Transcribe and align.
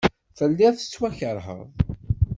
Telliḍ 0.37 0.73
tettwakeṛheḍ. 0.75 1.61